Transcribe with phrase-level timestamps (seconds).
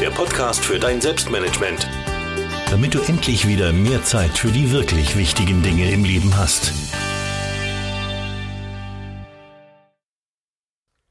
[0.00, 1.86] der Podcast für dein Selbstmanagement.
[2.70, 6.72] Damit du endlich wieder mehr Zeit für die wirklich wichtigen Dinge im Leben hast.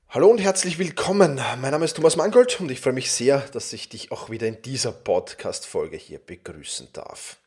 [0.08, 1.40] Hallo und herzlich willkommen.
[1.62, 4.48] Mein Name ist Thomas Mangold und ich freue mich sehr, dass ich dich auch wieder
[4.48, 7.38] in dieser Podcast-Folge hier begrüßen darf.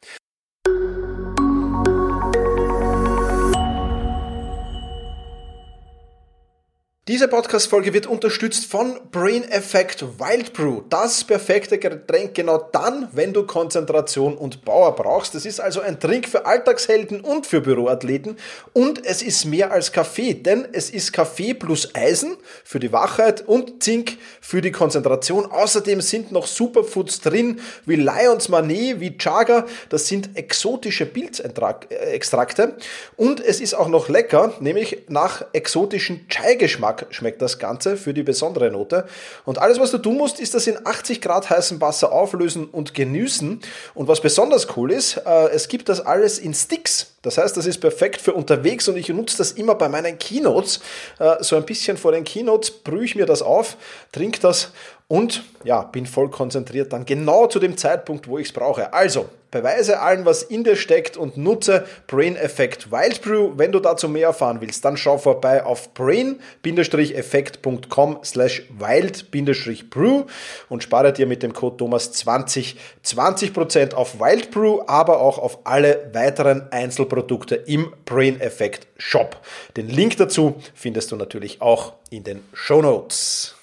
[7.08, 10.82] Diese Podcast-Folge wird unterstützt von Brain Effect Wild Brew.
[10.88, 15.34] Das perfekte Getränk genau dann, wenn du Konzentration und Power brauchst.
[15.34, 18.36] Das ist also ein Trink für Alltagshelden und für Büroathleten.
[18.72, 23.48] Und es ist mehr als Kaffee, denn es ist Kaffee plus Eisen für die Wachheit
[23.48, 25.46] und Zink für die Konzentration.
[25.46, 29.66] Außerdem sind noch Superfoods drin, wie Lions Manet, wie Chaga.
[29.88, 32.76] Das sind exotische Pilzextrakte.
[33.16, 36.91] Und es ist auch noch lecker, nämlich nach exotischen Chai-Geschmack.
[36.92, 39.06] Geschmack schmeckt das Ganze für die besondere Note.
[39.44, 42.94] Und alles, was du tun musst, ist das in 80 Grad heißem Wasser auflösen und
[42.94, 43.60] genießen.
[43.94, 47.14] Und was besonders cool ist, äh, es gibt das alles in Sticks.
[47.22, 50.81] Das heißt, das ist perfekt für unterwegs und ich nutze das immer bei meinen Keynotes.
[51.19, 53.76] Äh, so ein bisschen vor den Keynotes brühe ich mir das auf,
[54.10, 54.72] trinke das
[55.12, 58.95] und ja, bin voll konzentriert dann genau zu dem Zeitpunkt, wo ich es brauche.
[58.95, 63.50] Also, beweise allen, was in dir steckt und nutze Brain Effect Wild Brew.
[63.55, 70.23] Wenn du dazu mehr erfahren willst, dann schau vorbei auf brain-effekt.com slash wild-brew
[70.71, 76.09] und spare dir mit dem Code Thomas20 20% auf Wild Brew, aber auch auf alle
[76.15, 79.37] weiteren Einzelprodukte im Brain Effect Shop.
[79.77, 83.56] Den Link dazu findest du natürlich auch in den Show Notes.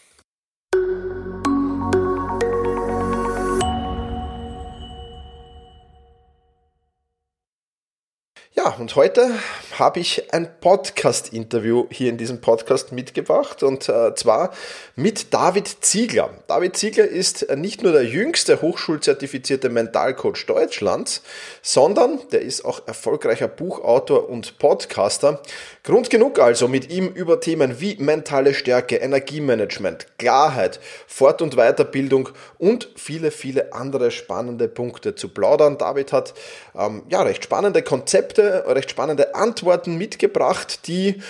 [8.62, 9.31] Ja, und heute
[9.79, 14.51] habe ich ein Podcast-Interview hier in diesem Podcast mitgebracht und äh, zwar
[14.97, 16.31] mit David Ziegler.
[16.47, 21.22] David Ziegler ist nicht nur der jüngste hochschulzertifizierte Mentalcoach Deutschlands,
[21.62, 25.42] sondern der ist auch erfolgreicher Buchautor und Podcaster.
[25.83, 32.30] Grund genug also, mit ihm über Themen wie mentale Stärke, Energiemanagement, Klarheit, Fort- und Weiterbildung
[32.57, 35.77] und viele, viele andere spannende Punkte zu plaudern.
[35.77, 36.33] David hat
[36.77, 41.21] ähm, ja recht spannende Konzepte recht spannende Antworten mitgebracht, die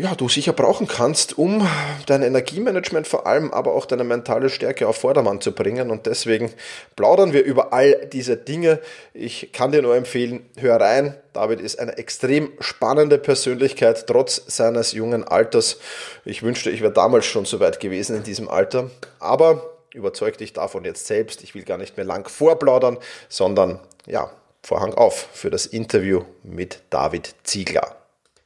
[0.00, 1.66] ja, du sicher brauchen kannst, um
[2.06, 5.90] dein Energiemanagement vor allem, aber auch deine mentale Stärke auf Vordermann zu bringen.
[5.90, 6.52] Und deswegen
[6.96, 8.80] plaudern wir über all diese Dinge.
[9.12, 11.16] Ich kann dir nur empfehlen, hör rein.
[11.32, 15.78] David ist eine extrem spannende Persönlichkeit, trotz seines jungen Alters.
[16.24, 18.90] Ich wünschte, ich wäre damals schon so weit gewesen in diesem Alter.
[19.18, 21.42] Aber überzeug dich davon jetzt selbst.
[21.42, 24.30] Ich will gar nicht mehr lang vorplaudern, sondern ja,
[24.62, 27.96] Vorhang auf für das Interview mit David Ziegler.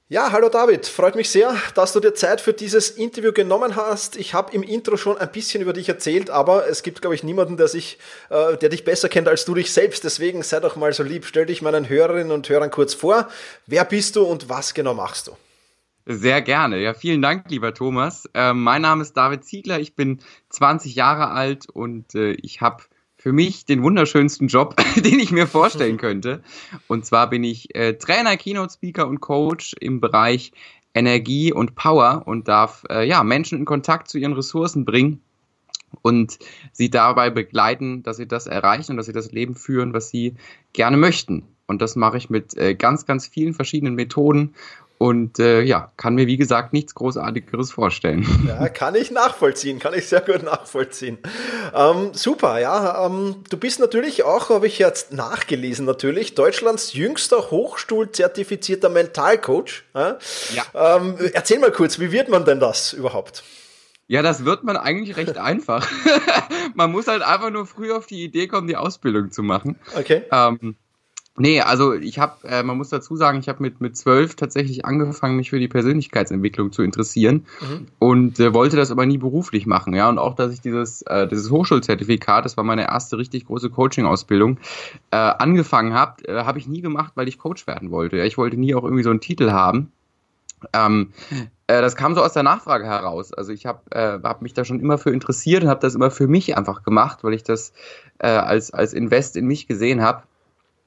[0.09, 4.17] Ja, hallo David, freut mich sehr, dass du dir Zeit für dieses Interview genommen hast.
[4.17, 7.25] Ich habe im Intro schon ein bisschen über dich erzählt, aber es gibt, glaube ich,
[7.25, 10.05] niemanden, der, sich, äh, der dich besser kennt als du dich selbst.
[10.05, 13.29] Deswegen sei doch mal so lieb, stell dich meinen Hörerinnen und Hörern kurz vor.
[13.67, 15.37] Wer bist du und was genau machst du?
[16.07, 16.79] Sehr gerne.
[16.81, 18.29] Ja, vielen Dank, lieber Thomas.
[18.35, 19.81] Äh, mein Name ist David Ziegler.
[19.81, 20.21] Ich bin
[20.51, 22.85] 20 Jahre alt und äh, ich habe
[23.25, 26.43] für mich den wunderschönsten Job, den ich mir vorstellen könnte.
[26.89, 30.53] Und zwar bin ich äh, Trainer, Keynote Speaker und Coach im Bereich
[30.93, 35.23] Energie und Power und darf äh, ja Menschen in Kontakt zu ihren Ressourcen bringen
[36.03, 36.39] und
[36.73, 40.35] sie dabei begleiten, dass sie das erreichen und dass sie das Leben führen, was sie
[40.75, 41.45] gerne möchten.
[41.67, 44.55] Und das mache ich mit äh, ganz, ganz vielen verschiedenen Methoden
[44.99, 48.27] und äh, ja, kann mir wie gesagt nichts Großartigeres vorstellen.
[48.45, 51.19] Ja, kann ich nachvollziehen, kann ich sehr gut nachvollziehen.
[51.75, 53.07] Ähm, super, ja.
[53.07, 59.85] Ähm, du bist natürlich auch, habe ich jetzt nachgelesen, natürlich Deutschlands jüngster Hochschulzertifizierter Mentalcoach.
[59.95, 60.19] Ja.
[60.55, 60.97] ja.
[60.97, 63.43] Ähm, erzähl mal kurz, wie wird man denn das überhaupt?
[64.07, 65.89] Ja, das wird man eigentlich recht einfach.
[66.75, 69.79] man muss halt einfach nur früh auf die Idee kommen, die Ausbildung zu machen.
[69.97, 70.23] Okay.
[70.31, 70.77] Ähm,
[71.37, 74.85] Nee, also ich habe, äh, man muss dazu sagen, ich habe mit mit zwölf tatsächlich
[74.85, 77.87] angefangen, mich für die Persönlichkeitsentwicklung zu interessieren mhm.
[77.99, 80.09] und äh, wollte das aber nie beruflich machen, ja.
[80.09, 84.59] Und auch, dass ich dieses äh, dieses Hochschulzertifikat, das war meine erste richtig große Coaching-Ausbildung,
[85.11, 88.17] äh, angefangen habe, äh, habe ich nie gemacht, weil ich Coach werden wollte.
[88.17, 89.91] Ja, ich wollte nie auch irgendwie so einen Titel haben.
[90.73, 91.13] Ähm,
[91.67, 93.33] äh, das kam so aus der Nachfrage heraus.
[93.33, 96.13] Also ich habe äh, hab mich da schon immer für interessiert und habe das immer
[96.13, 97.73] für mich einfach gemacht, weil ich das
[98.19, 100.23] äh, als als Invest in mich gesehen habe.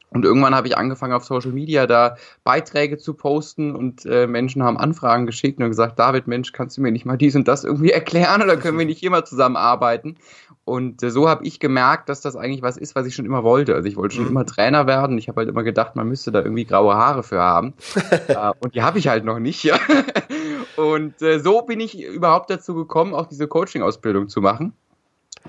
[0.09, 4.63] Und irgendwann habe ich angefangen auf Social Media da Beiträge zu posten und äh, Menschen
[4.63, 7.65] haben Anfragen geschickt und gesagt, David, Mensch, kannst du mir nicht mal dies und das
[7.65, 10.17] irgendwie erklären oder können wir nicht hier mal zusammenarbeiten?
[10.63, 13.43] Und äh, so habe ich gemerkt, dass das eigentlich was ist, was ich schon immer
[13.43, 13.75] wollte.
[13.75, 14.31] Also ich wollte schon mhm.
[14.31, 15.17] immer Trainer werden.
[15.17, 17.73] Ich habe halt immer gedacht, man müsste da irgendwie graue Haare für haben.
[18.27, 19.63] äh, und die habe ich halt noch nicht.
[19.63, 19.77] Ja.
[20.77, 24.73] und äh, so bin ich überhaupt dazu gekommen, auch diese Coaching-Ausbildung zu machen.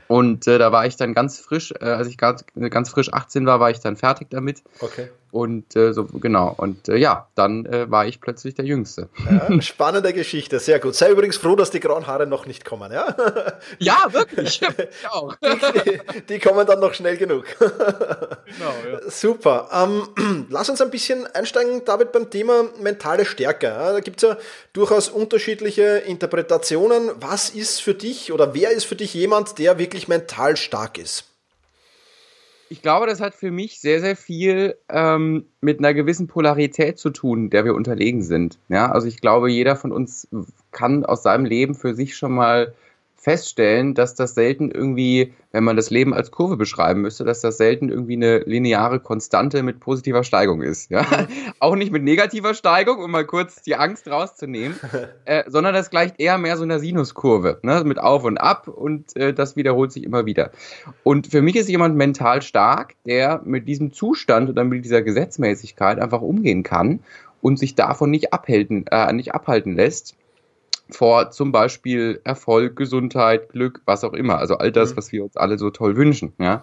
[0.06, 3.46] Und äh, da war ich dann ganz frisch, äh, als ich ganz, ganz frisch 18
[3.46, 4.62] war, war ich dann fertig damit.
[4.80, 5.08] Okay.
[5.30, 6.54] Und äh, so, genau.
[6.56, 9.08] Und äh, ja, dann äh, war ich plötzlich der Jüngste.
[9.30, 10.94] Ja, spannende Geschichte, sehr gut.
[10.94, 13.14] Sei übrigens froh, dass die grauen Haare noch nicht kommen, ja?
[13.78, 14.60] Ja, wirklich.
[14.62, 15.34] Ich auch.
[15.36, 17.44] Die, die, kommen dann noch schnell genug.
[17.58, 19.10] Genau, ja.
[19.10, 19.68] Super.
[19.72, 23.66] Ähm, lass uns ein bisschen einsteigen, David, beim Thema mentale Stärke.
[23.68, 24.36] Da gibt es ja
[24.72, 27.10] durchaus unterschiedliche Interpretationen.
[27.20, 31.27] Was ist für dich oder wer ist für dich jemand, der wirklich mental stark ist?
[32.70, 37.10] Ich glaube, das hat für mich sehr, sehr viel ähm, mit einer gewissen Polarität zu
[37.10, 38.58] tun, der wir unterlegen sind.
[38.68, 40.28] Ja, also ich glaube, jeder von uns
[40.70, 42.74] kann aus seinem Leben für sich schon mal
[43.20, 47.56] feststellen, dass das selten irgendwie, wenn man das Leben als Kurve beschreiben müsste, dass das
[47.56, 50.90] selten irgendwie eine lineare Konstante mit positiver Steigung ist.
[50.90, 51.02] Ja?
[51.02, 51.26] Mhm.
[51.58, 54.78] Auch nicht mit negativer Steigung, um mal kurz die Angst rauszunehmen,
[55.24, 57.82] äh, sondern das gleicht eher mehr so einer Sinuskurve, ne?
[57.84, 60.52] mit Auf und Ab und äh, das wiederholt sich immer wieder.
[61.02, 65.98] Und für mich ist jemand mental stark, der mit diesem Zustand oder mit dieser Gesetzmäßigkeit
[65.98, 67.00] einfach umgehen kann
[67.42, 70.14] und sich davon nicht abhalten, äh, nicht abhalten lässt
[70.90, 74.38] vor zum Beispiel Erfolg, Gesundheit, Glück, was auch immer.
[74.38, 74.96] Also all das, mhm.
[74.96, 76.32] was wir uns alle so toll wünschen.
[76.38, 76.62] Ja,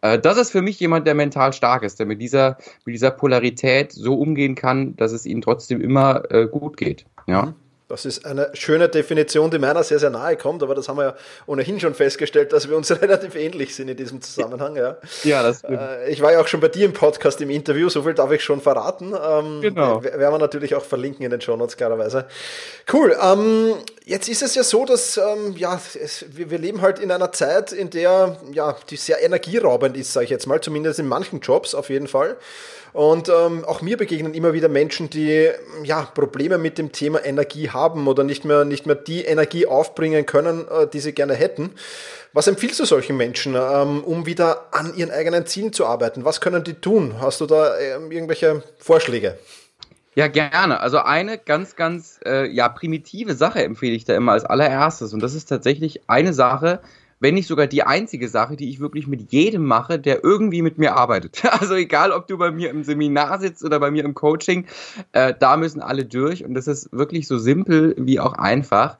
[0.00, 3.10] äh, das ist für mich jemand, der mental stark ist, der mit dieser mit dieser
[3.10, 7.06] Polarität so umgehen kann, dass es ihm trotzdem immer äh, gut geht.
[7.26, 7.54] Ja.
[7.86, 11.04] Das ist eine schöne Definition, die meiner sehr, sehr nahe kommt, aber das haben wir
[11.04, 11.14] ja
[11.44, 14.74] ohnehin schon festgestellt, dass wir uns relativ ähnlich sind in diesem Zusammenhang.
[14.76, 15.78] Ja, ja das stimmt.
[15.78, 18.32] Äh, ich war ja auch schon bei dir im Podcast im Interview, so viel darf
[18.32, 19.12] ich schon verraten.
[19.12, 20.02] Ähm, genau.
[20.02, 22.24] Werden wir natürlich auch verlinken in den Show Notes, klarerweise.
[22.90, 23.14] Cool.
[23.22, 23.74] Ähm,
[24.06, 27.72] jetzt ist es ja so, dass ähm, ja, es, wir, leben halt in einer Zeit,
[27.72, 31.74] in der ja, die sehr energieraubend ist, sage ich jetzt mal, zumindest in manchen Jobs
[31.74, 32.38] auf jeden Fall.
[32.94, 35.50] Und ähm, auch mir begegnen immer wieder Menschen, die
[35.82, 40.24] ja Probleme mit dem Thema Energie haben oder nicht mehr, nicht mehr die Energie aufbringen
[40.24, 41.72] können, äh, die sie gerne hätten.
[42.32, 46.24] Was empfiehlst du solchen Menschen, ähm, um wieder an ihren eigenen Zielen zu arbeiten?
[46.24, 47.16] Was können die tun?
[47.20, 49.38] Hast du da äh, irgendwelche Vorschläge?
[50.14, 50.80] Ja, gerne.
[50.80, 55.12] Also eine ganz, ganz äh, ja, primitive Sache empfehle ich da immer als allererstes.
[55.12, 56.80] Und das ist tatsächlich eine Sache,
[57.24, 60.76] wenn nicht sogar die einzige Sache, die ich wirklich mit jedem mache, der irgendwie mit
[60.76, 61.42] mir arbeitet.
[61.64, 64.66] Also egal, ob du bei mir im Seminar sitzt oder bei mir im Coaching,
[65.12, 68.98] äh, da müssen alle durch und das ist wirklich so simpel wie auch einfach.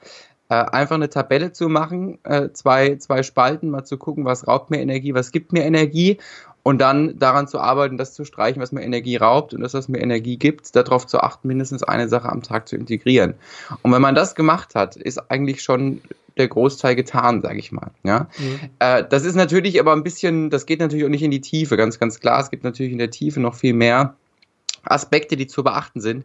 [0.49, 4.71] Äh, einfach eine Tabelle zu machen, äh, zwei, zwei Spalten, mal zu gucken, was raubt
[4.71, 6.19] mir Energie, was gibt mir Energie
[6.65, 9.87] und dann daran zu arbeiten, das zu streichen, was mir Energie raubt und das, was
[9.87, 13.35] mir Energie gibt, darauf zu achten, mindestens eine Sache am Tag zu integrieren.
[13.83, 16.01] Und wenn man das gemacht hat, ist eigentlich schon
[16.39, 17.91] der Großteil getan, sage ich mal.
[18.03, 18.71] Ja, mhm.
[18.79, 21.77] äh, das ist natürlich aber ein bisschen, das geht natürlich auch nicht in die Tiefe,
[21.77, 22.41] ganz ganz klar.
[22.41, 24.17] Es gibt natürlich in der Tiefe noch viel mehr.
[24.85, 26.25] Aspekte, die zu beachten sind.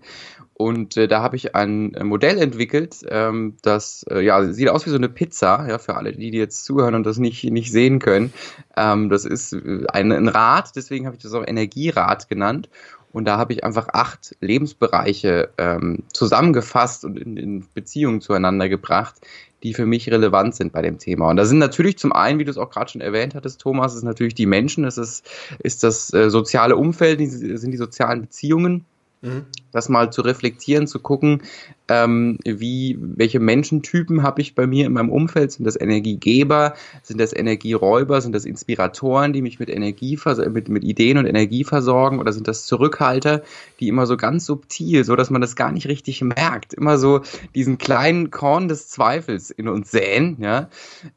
[0.54, 4.86] Und äh, da habe ich ein äh, Modell entwickelt, ähm, das äh, ja sieht aus
[4.86, 7.72] wie so eine Pizza, ja, für alle, die, die jetzt zuhören und das nicht, nicht
[7.72, 8.34] sehen können.
[8.75, 12.70] Ähm, das ist äh, ein, ein Rad, deswegen habe ich das auch Energierad genannt.
[13.12, 19.16] Und da habe ich einfach acht Lebensbereiche ähm, zusammengefasst und in, in Beziehungen zueinander gebracht,
[19.63, 21.30] die für mich relevant sind bei dem Thema.
[21.30, 23.96] Und da sind natürlich zum einen, wie du es auch gerade schon erwähnt hattest, Thomas,
[23.96, 28.86] ist natürlich die Menschen, es ist, ist das äh, soziale Umfeld, sind die sozialen Beziehungen.
[29.22, 29.46] Mhm.
[29.72, 31.44] Das mal zu reflektieren, zu gucken,
[31.90, 35.52] ähm, wie, welche Menschentypen habe ich bei mir in meinem Umfeld?
[35.52, 36.76] Sind das Energiegeber?
[37.02, 38.22] Sind das Energieräuber?
[38.22, 40.18] Sind das Inspiratoren, die mich mit Energie,
[40.52, 42.20] mit, mit Ideen und Energie versorgen?
[42.20, 43.42] Oder sind das Zurückhalter,
[43.80, 47.22] die immer so ganz subtil, so dass man das gar nicht richtig merkt, immer so
[47.56, 50.70] diesen kleinen Korn des Zweifels in uns säen, ja?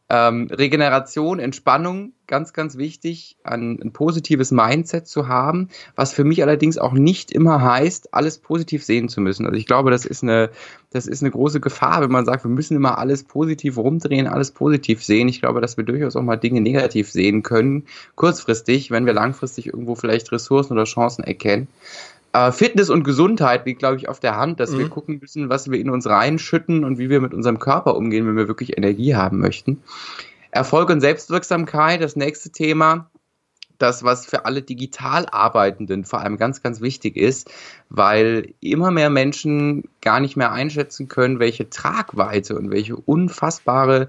[0.08, 6.42] Ähm, Regeneration, Entspannung, ganz, ganz wichtig, ein, ein positives Mindset zu haben, was für mich
[6.42, 9.46] allerdings auch nicht immer heißt, alles positiv sehen zu müssen.
[9.46, 10.50] Also ich glaube, das ist eine,
[10.90, 14.50] das ist eine große Gefahr, wenn man sagt, wir müssen immer alles positiv rumdrehen, alles
[14.50, 15.28] positiv sehen.
[15.28, 17.84] Ich glaube, dass wir durchaus auch mal Dinge negativ sehen können,
[18.14, 21.68] kurzfristig, wenn wir langfristig irgendwo vielleicht Ressourcen oder Chancen erkennen.
[22.32, 24.78] Äh, Fitness und Gesundheit liegt, glaube ich, auf der Hand, dass mhm.
[24.78, 28.26] wir gucken müssen, was wir in uns reinschütten und wie wir mit unserem Körper umgehen,
[28.26, 29.82] wenn wir wirklich Energie haben möchten.
[30.50, 33.10] Erfolg und Selbstwirksamkeit, das nächste Thema
[33.82, 37.50] das, was für alle digital Arbeitenden vor allem ganz, ganz wichtig ist,
[37.88, 44.08] weil immer mehr Menschen gar nicht mehr einschätzen können, welche Tragweite und welche unfassbare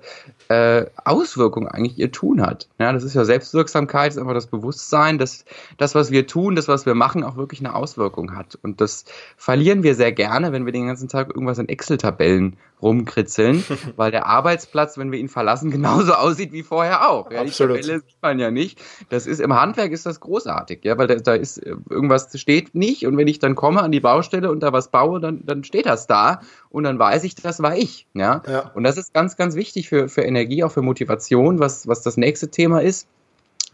[0.49, 2.67] äh, Auswirkung eigentlich ihr Tun hat.
[2.79, 5.45] Ja, das ist ja Selbstwirksamkeit, ist einfach das Bewusstsein, dass
[5.77, 8.57] das, was wir tun, das, was wir machen, auch wirklich eine Auswirkung hat.
[8.61, 9.05] Und das
[9.37, 13.63] verlieren wir sehr gerne, wenn wir den ganzen Tag irgendwas in Excel-Tabellen rumkritzeln,
[13.95, 17.31] weil der Arbeitsplatz, wenn wir ihn verlassen, genauso aussieht wie vorher auch.
[17.31, 17.77] Ja, Absolut.
[17.77, 18.81] Die Tabelle sieht man ja nicht.
[19.09, 22.73] Das ist im Handwerk ist das großartig, ja, weil da, da ist äh, irgendwas steht
[22.73, 25.45] nicht und wenn ich dann komme komme an die Baustelle und da was baue, dann,
[25.45, 28.07] dann steht das da und dann weiß ich, das war ich.
[28.13, 28.41] Ja?
[28.47, 28.71] ja.
[28.73, 32.17] Und das ist ganz, ganz wichtig für, für Energie, auch für Motivation, was, was das
[32.17, 33.07] nächste Thema ist.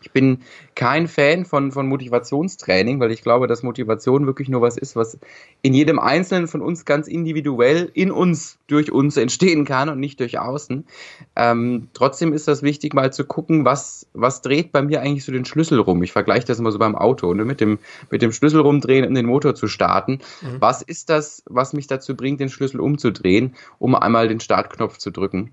[0.01, 0.39] Ich bin
[0.75, 5.19] kein Fan von, von Motivationstraining, weil ich glaube, dass Motivation wirklich nur was ist, was
[5.61, 10.19] in jedem Einzelnen von uns ganz individuell in uns, durch uns entstehen kann und nicht
[10.19, 10.85] durch außen.
[11.35, 15.31] Ähm, trotzdem ist das wichtig, mal zu gucken, was, was dreht bei mir eigentlich so
[15.31, 16.01] den Schlüssel rum.
[16.03, 17.45] Ich vergleiche das immer so beim Auto, ne?
[17.45, 17.79] mit, dem,
[18.09, 20.19] mit dem Schlüssel rumdrehen, um den Motor zu starten.
[20.41, 20.57] Mhm.
[20.59, 25.11] Was ist das, was mich dazu bringt, den Schlüssel umzudrehen, um einmal den Startknopf zu
[25.11, 25.51] drücken?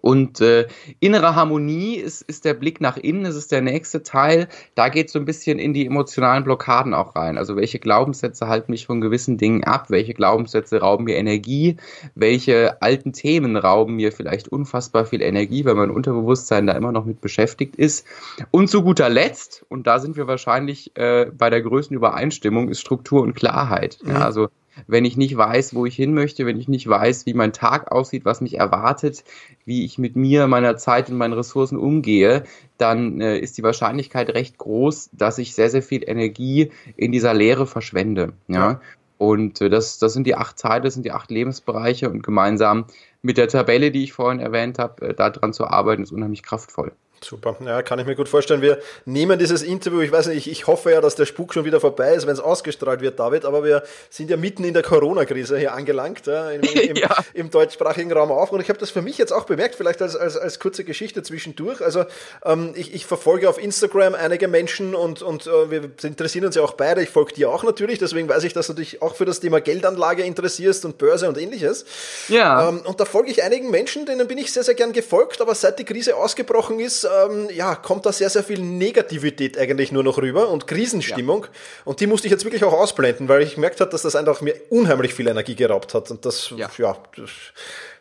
[0.00, 0.66] Und äh,
[1.00, 4.48] innere Harmonie ist, ist der Blick nach innen, das ist der nächste Teil.
[4.74, 7.36] Da geht so ein bisschen in die emotionalen Blockaden auch rein.
[7.36, 9.90] Also welche Glaubenssätze halten mich von gewissen Dingen ab?
[9.90, 11.76] Welche Glaubenssätze rauben mir Energie?
[12.14, 17.04] Welche alten Themen rauben mir vielleicht unfassbar viel Energie, weil mein Unterbewusstsein da immer noch
[17.04, 18.06] mit beschäftigt ist?
[18.50, 22.80] Und zu guter Letzt, und da sind wir wahrscheinlich äh, bei der größten Übereinstimmung, ist
[22.80, 23.98] Struktur und Klarheit.
[24.02, 24.10] Mhm.
[24.12, 24.48] Ja, also
[24.86, 27.90] wenn ich nicht weiß, wo ich hin möchte, wenn ich nicht weiß, wie mein Tag
[27.90, 29.24] aussieht, was mich erwartet,
[29.64, 32.44] wie ich mit mir, meiner Zeit und meinen Ressourcen umgehe,
[32.78, 37.34] dann äh, ist die Wahrscheinlichkeit recht groß, dass ich sehr, sehr viel Energie in dieser
[37.34, 38.32] Lehre verschwende.
[38.48, 38.54] Ja.
[38.56, 38.80] ja.
[39.18, 42.86] Und äh, das, das sind die acht Teile, das sind die acht Lebensbereiche und gemeinsam
[43.20, 46.92] mit der Tabelle, die ich vorhin erwähnt habe, äh, daran zu arbeiten, ist unheimlich kraftvoll.
[47.22, 48.62] Super, ja, kann ich mir gut vorstellen.
[48.62, 51.66] Wir nehmen dieses Interview, ich weiß nicht, ich, ich hoffe ja, dass der Spuk schon
[51.66, 54.82] wieder vorbei ist, wenn es ausgestrahlt wird, David, aber wir sind ja mitten in der
[54.82, 57.14] Corona-Krise hier angelangt, ja, im, im, ja.
[57.34, 58.52] im, deutschsprachigen Raum auch.
[58.52, 61.22] Und ich habe das für mich jetzt auch bemerkt, vielleicht als, als, als kurze Geschichte
[61.22, 61.82] zwischendurch.
[61.82, 62.06] Also
[62.42, 66.62] ähm, ich, ich verfolge auf Instagram einige Menschen und, und äh, wir interessieren uns ja
[66.62, 67.02] auch beide.
[67.02, 69.60] Ich folge dir auch natürlich, deswegen weiß ich, dass du dich auch für das Thema
[69.60, 71.84] Geldanlage interessierst und Börse und ähnliches.
[72.28, 72.70] Ja.
[72.70, 75.54] Ähm, und da folge ich einigen Menschen, denen bin ich sehr, sehr gern gefolgt, aber
[75.54, 80.02] seit die Krise ausgebrochen ist, ähm, ja, kommt da sehr, sehr viel Negativität eigentlich nur
[80.02, 81.44] noch rüber und Krisenstimmung.
[81.44, 81.50] Ja.
[81.84, 84.40] Und die musste ich jetzt wirklich auch ausblenden, weil ich gemerkt habe, dass das einfach
[84.40, 86.10] mir unheimlich viel Energie geraubt hat.
[86.10, 87.30] Und das, ja, ja das,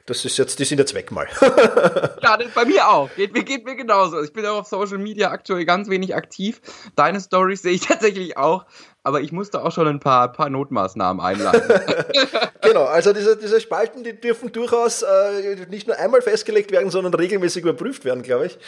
[0.06, 1.28] das ist jetzt, die sind jetzt weg mal.
[2.24, 3.10] ja, bei mir auch.
[3.16, 4.22] Geht, geht mir genauso.
[4.24, 6.62] Ich bin auch auf Social Media aktuell ganz wenig aktiv.
[6.96, 8.66] Deine Stories sehe ich tatsächlich auch
[9.04, 11.82] aber ich musste auch schon ein paar, paar Notmaßnahmen einleiten.
[12.62, 17.14] genau, also diese, diese Spalten, die dürfen durchaus äh, nicht nur einmal festgelegt werden, sondern
[17.14, 18.60] regelmäßig überprüft werden, glaube ich.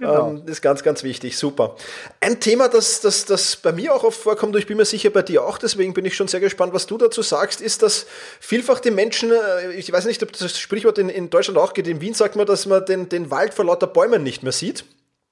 [0.00, 0.30] Genau.
[0.30, 1.38] Ähm, das ist ganz, ganz wichtig.
[1.38, 1.76] Super.
[2.20, 5.10] Ein Thema, das, das, das bei mir auch oft vorkommt, und ich bin mir sicher
[5.10, 8.06] bei dir auch, deswegen bin ich schon sehr gespannt, was du dazu sagst, ist, dass
[8.40, 11.86] vielfach die Menschen, äh, ich weiß nicht, ob das Sprichwort in, in Deutschland auch geht,
[11.86, 14.84] in Wien sagt man, dass man den, den Wald vor lauter Bäumen nicht mehr sieht.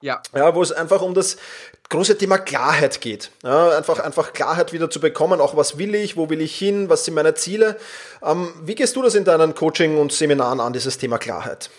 [0.05, 0.21] Ja.
[0.35, 0.53] ja.
[0.53, 1.37] Wo es einfach um das
[1.89, 3.31] große Thema Klarheit geht.
[3.43, 6.89] Ja, einfach, einfach Klarheit wieder zu bekommen, auch was will ich, wo will ich hin,
[6.89, 7.77] was sind meine Ziele.
[8.23, 11.71] Ähm, wie gehst du das in deinen Coaching und Seminaren an, dieses Thema Klarheit?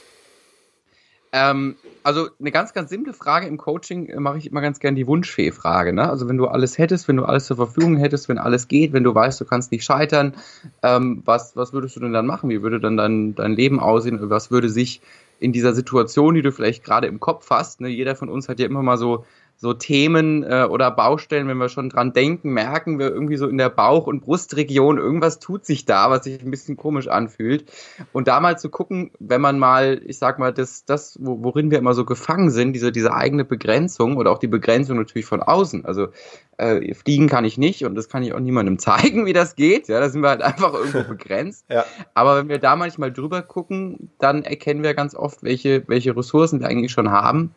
[1.30, 4.97] Ähm, also eine ganz, ganz simple Frage im Coaching äh, mache ich immer ganz gern
[4.97, 5.92] die Wunschfee-Frage.
[5.92, 6.11] Ne?
[6.11, 9.04] Also wenn du alles hättest, wenn du alles zur Verfügung hättest, wenn alles geht, wenn
[9.04, 10.35] du weißt, du kannst nicht scheitern,
[10.83, 12.50] ähm, was, was würdest du denn dann machen?
[12.50, 14.18] Wie würde dann dein, dein Leben aussehen?
[14.30, 15.00] Was würde sich
[15.38, 17.88] in dieser Situation, die du vielleicht gerade im Kopf hast, ne?
[17.88, 19.25] jeder von uns hat ja immer mal so
[19.58, 23.56] so Themen äh, oder Baustellen, wenn wir schon dran denken, merken wir irgendwie so in
[23.56, 27.64] der Bauch- und Brustregion, irgendwas tut sich da, was sich ein bisschen komisch anfühlt.
[28.12, 31.78] Und da mal zu gucken, wenn man mal, ich sag mal, das, das worin wir
[31.78, 35.86] immer so gefangen sind, diese, diese eigene Begrenzung oder auch die Begrenzung natürlich von außen.
[35.86, 36.08] Also
[36.58, 39.88] äh, fliegen kann ich nicht und das kann ich auch niemandem zeigen, wie das geht.
[39.88, 41.64] Ja, da sind wir halt einfach irgendwo begrenzt.
[41.70, 41.86] ja.
[42.12, 46.60] Aber wenn wir da manchmal drüber gucken, dann erkennen wir ganz oft, welche, welche Ressourcen
[46.60, 47.54] wir eigentlich schon haben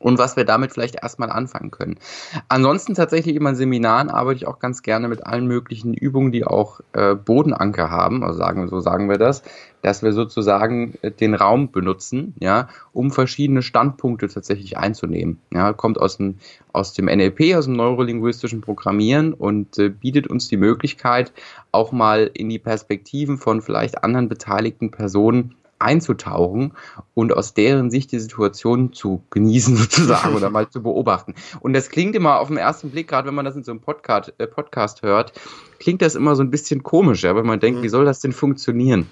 [0.00, 1.98] und was wir damit vielleicht erstmal anfangen können.
[2.48, 6.44] Ansonsten tatsächlich immer in Seminaren arbeite ich auch ganz gerne mit allen möglichen Übungen, die
[6.44, 9.42] auch äh, Bodenanker haben, also sagen wir so sagen wir das,
[9.82, 15.38] dass wir sozusagen äh, den Raum benutzen, ja, um verschiedene Standpunkte tatsächlich einzunehmen.
[15.52, 16.36] Ja, kommt aus dem,
[16.72, 21.32] aus dem NLP, aus dem neurolinguistischen Programmieren und äh, bietet uns die Möglichkeit,
[21.72, 26.72] auch mal in die Perspektiven von vielleicht anderen beteiligten Personen einzutauchen
[27.14, 31.34] und aus deren Sicht die Situation zu genießen sozusagen oder mal zu beobachten.
[31.60, 33.80] Und das klingt immer auf den ersten Blick, gerade wenn man das in so einem
[33.80, 35.32] Podcast, äh, Podcast hört,
[35.78, 37.84] klingt das immer so ein bisschen komisch, ja, weil man denkt, mhm.
[37.84, 39.10] wie soll das denn funktionieren?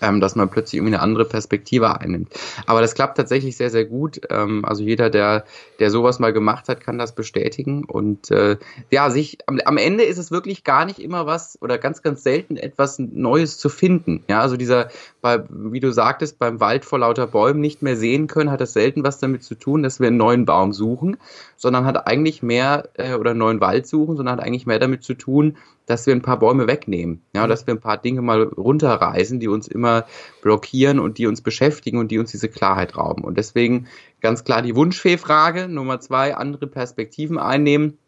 [0.00, 2.32] Ähm, dass man plötzlich irgendwie eine andere Perspektive einnimmt.
[2.66, 4.20] Aber das klappt tatsächlich sehr, sehr gut.
[4.30, 5.44] Ähm, also jeder, der,
[5.78, 7.84] der sowas mal gemacht hat, kann das bestätigen.
[7.84, 8.56] Und äh,
[8.90, 12.22] ja, sich am, am Ende ist es wirklich gar nicht immer was oder ganz, ganz
[12.22, 14.24] selten etwas Neues zu finden.
[14.28, 14.88] Ja, also dieser,
[15.20, 18.72] bei, wie du sagtest, beim Wald vor lauter Bäumen nicht mehr sehen können, hat das
[18.72, 21.16] selten was damit zu tun, dass wir einen neuen Baum suchen,
[21.56, 25.02] sondern hat eigentlich mehr äh, oder einen neuen Wald suchen, sondern hat eigentlich mehr damit
[25.02, 25.56] zu tun,
[25.88, 29.48] dass wir ein paar Bäume wegnehmen, ja, dass wir ein paar Dinge mal runterreißen, die
[29.48, 30.04] uns immer
[30.42, 33.24] blockieren und die uns beschäftigen und die uns diese Klarheit rauben.
[33.24, 33.88] Und deswegen
[34.20, 37.98] ganz klar die Wunschfee-Frage, Nummer zwei, andere Perspektiven einnehmen.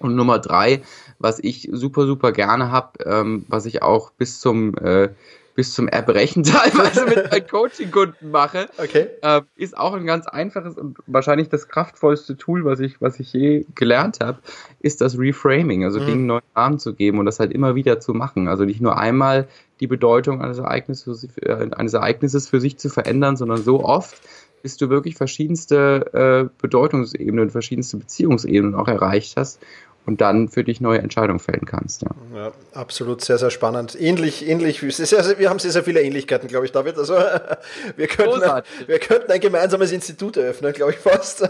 [0.00, 0.82] Und Nummer drei,
[1.20, 5.10] was ich super, super gerne habe, ähm, was ich auch bis zum äh,
[5.54, 9.08] bis zum Erbrechen teilweise mit meinen Coaching-Kunden mache, okay.
[9.22, 13.32] äh, ist auch ein ganz einfaches und wahrscheinlich das kraftvollste Tool, was ich, was ich
[13.32, 14.38] je gelernt habe,
[14.80, 16.06] ist das Reframing, also mhm.
[16.06, 18.48] Dingen neuen Namen zu geben und das halt immer wieder zu machen.
[18.48, 19.48] Also nicht nur einmal
[19.80, 24.20] die Bedeutung eines Ereignisses, äh, eines Ereignisses für sich zu verändern, sondern so oft,
[24.62, 29.60] bis du wirklich verschiedenste äh, Bedeutungsebenen, verschiedenste Beziehungsebenen auch erreicht hast
[30.04, 32.02] und dann für dich neue Entscheidungen fällen kannst.
[32.02, 32.10] Ja.
[32.34, 34.00] ja absolut sehr, sehr spannend.
[34.00, 36.98] Ähnlich, ähnlich, wir haben sehr, sehr viele Ähnlichkeiten, glaube ich, David.
[36.98, 37.14] Also
[37.96, 41.42] wir könnten, ein, wir könnten ein gemeinsames Institut eröffnen, glaube ich fast.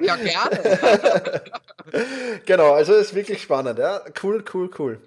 [0.00, 1.42] Ja, gerne.
[2.46, 3.78] genau, also es ist wirklich spannend.
[3.78, 4.00] Ja.
[4.22, 4.98] Cool, cool, cool.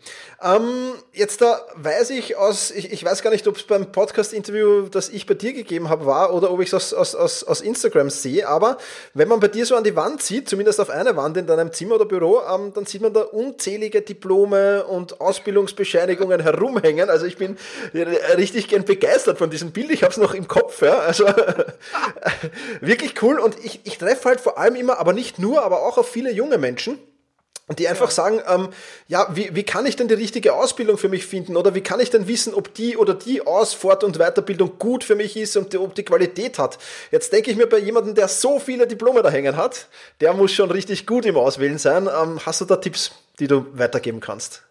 [0.41, 4.89] Ähm, jetzt da weiß ich aus, ich, ich weiß gar nicht, ob es beim Podcast-Interview,
[4.89, 7.61] das ich bei dir gegeben habe, war oder ob ich es aus, aus, aus, aus
[7.61, 8.77] Instagram sehe, aber
[9.13, 11.71] wenn man bei dir so an die Wand sieht, zumindest auf einer Wand in deinem
[11.71, 17.09] Zimmer oder Büro, ähm, dann sieht man da unzählige Diplome und Ausbildungsbescheinigungen herumhängen.
[17.09, 17.57] Also ich bin
[18.37, 19.89] richtig gern begeistert von diesem Bild.
[19.89, 20.81] Ich habe es noch im Kopf.
[20.81, 20.99] Ja.
[20.99, 21.25] Also
[22.81, 23.39] wirklich cool.
[23.39, 26.31] Und ich, ich treffe halt vor allem immer, aber nicht nur, aber auch auf viele
[26.31, 26.99] junge Menschen
[27.69, 28.69] die einfach sagen, ähm,
[29.07, 32.01] ja, wie, wie kann ich denn die richtige Ausbildung für mich finden oder wie kann
[32.01, 35.55] ich denn wissen, ob die oder die Aus-, Fort- und Weiterbildung gut für mich ist
[35.55, 36.77] und die, ob die Qualität hat.
[37.11, 39.87] Jetzt denke ich mir bei jemandem, der so viele Diplome da hängen hat,
[40.19, 42.07] der muss schon richtig gut im Auswählen sein.
[42.07, 44.63] Ähm, hast du da Tipps, die du weitergeben kannst?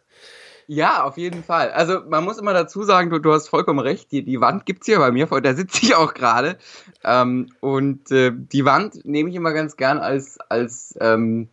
[0.66, 1.70] Ja, auf jeden Fall.
[1.70, 4.87] Also man muss immer dazu sagen, du, du hast vollkommen recht, die, die Wand gibt's
[4.87, 6.57] hier bei mir, vor der sitze ich auch gerade.
[7.05, 11.48] Ähm, und äh, die Wand nehme ich immer ganz gern als, als ähm,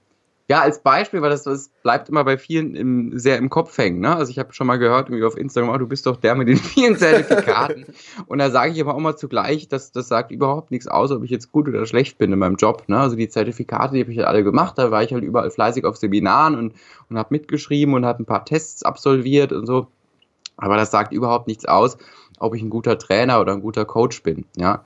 [0.49, 3.99] ja, als Beispiel, weil das, das bleibt immer bei vielen im, sehr im Kopf hängen.
[3.99, 4.15] Ne?
[4.15, 6.47] Also ich habe schon mal gehört irgendwie auf Instagram, oh, du bist doch der mit
[6.47, 7.85] den vielen Zertifikaten.
[8.25, 11.23] und da sage ich aber auch mal zugleich, dass das sagt überhaupt nichts aus, ob
[11.23, 12.83] ich jetzt gut oder schlecht bin in meinem Job.
[12.87, 12.99] Ne?
[12.99, 15.85] Also die Zertifikate, die habe ich halt alle gemacht, da war ich halt überall fleißig
[15.85, 16.73] auf Seminaren und,
[17.09, 19.85] und habe mitgeschrieben und habe ein paar Tests absolviert und so.
[20.57, 21.97] Aber das sagt überhaupt nichts aus,
[22.39, 24.45] ob ich ein guter Trainer oder ein guter Coach bin.
[24.57, 24.83] Ja.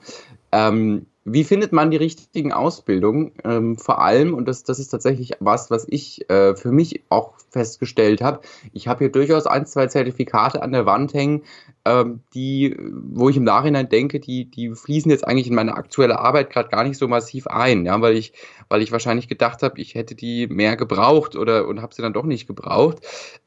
[0.52, 3.32] Ähm, wie findet man die richtigen Ausbildungen?
[3.44, 7.32] Ähm, vor allem, und das, das ist tatsächlich was, was ich äh, für mich auch
[7.50, 8.40] festgestellt habe,
[8.72, 11.42] ich habe hier durchaus ein, zwei Zertifikate an der Wand hängen,
[11.86, 16.18] ähm, die, wo ich im Nachhinein denke, die, die fließen jetzt eigentlich in meine aktuelle
[16.18, 18.32] Arbeit gerade gar nicht so massiv ein, ja, weil ich,
[18.68, 22.12] weil ich wahrscheinlich gedacht habe, ich hätte die mehr gebraucht oder und habe sie dann
[22.12, 22.98] doch nicht gebraucht.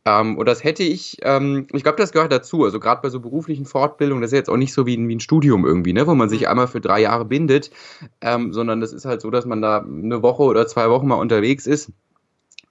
[0.06, 2.64] Ähm, und das hätte ich, ähm, ich glaube, das gehört dazu.
[2.64, 5.16] Also gerade bei so beruflichen Fortbildungen, das ist jetzt auch nicht so wie ein, wie
[5.16, 6.48] ein Studium irgendwie, ne, wo man sich mhm.
[6.48, 7.67] einmal für drei Jahre bindet,
[8.22, 11.16] ähm, sondern das ist halt so, dass man da eine Woche oder zwei Wochen mal
[11.16, 11.92] unterwegs ist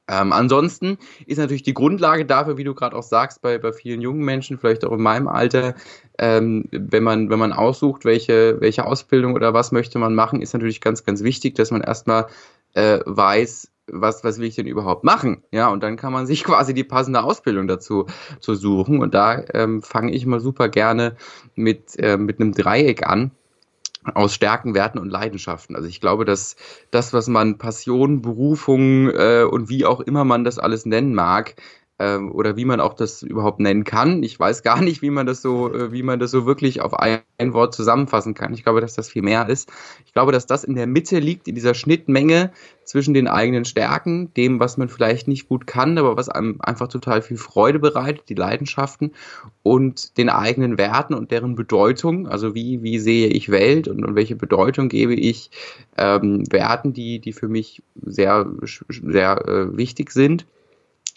[0.09, 4.01] Ähm, ansonsten ist natürlich die Grundlage dafür, wie du gerade auch sagst, bei, bei vielen
[4.01, 5.75] jungen Menschen, vielleicht auch in meinem Alter,
[6.19, 10.53] ähm, wenn man, wenn man aussucht, welche, welche Ausbildung oder was möchte man machen, ist
[10.55, 12.27] natürlich ganz, ganz wichtig, dass man erstmal
[12.75, 15.43] äh, weiß, was, was will ich denn überhaupt machen?
[15.51, 18.07] Ja, und dann kann man sich quasi die passende Ausbildung dazu
[18.41, 19.01] zu suchen.
[19.01, 21.17] Und da ähm, fange ich mal super gerne
[21.57, 23.33] mit, äh, mit einem Dreieck an
[24.15, 25.77] aus Stärken, Werten und Leidenschaften.
[25.77, 26.57] Also ich glaube, dass
[26.91, 31.57] das, was man Passion, Berufung äh, und wie auch immer man das alles nennen mag,
[31.99, 34.23] ähm, oder wie man auch das überhaupt nennen kann.
[34.23, 36.99] Ich weiß gar nicht, wie man das so, äh, wie man das so wirklich auf
[36.99, 38.53] ein, ein, Wort zusammenfassen kann.
[38.53, 39.73] Ich glaube, dass das viel mehr ist.
[40.05, 42.53] Ich glaube, dass das in der Mitte liegt, in dieser Schnittmenge
[42.85, 46.89] zwischen den eigenen Stärken, dem, was man vielleicht nicht gut kann, aber was einem einfach
[46.89, 49.13] total viel Freude bereitet, die Leidenschaften
[49.63, 52.29] und den eigenen Werten und deren Bedeutung.
[52.29, 55.51] Also wie, wie sehe ich Welt und, und welche Bedeutung gebe ich
[55.97, 58.47] ähm, Werten, die, die für mich sehr,
[58.89, 60.47] sehr äh, wichtig sind